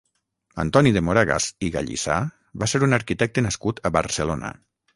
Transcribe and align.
Antoni 0.61 0.93
de 0.95 1.03
Moragas 1.09 1.49
i 1.67 1.69
Gallissà 1.75 2.17
va 2.63 2.71
ser 2.73 2.83
un 2.89 2.99
arquitecte 2.99 3.47
nascut 3.49 3.87
a 3.91 3.95
Barcelona. 4.03 4.55